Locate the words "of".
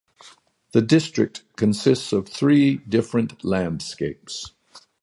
2.11-2.27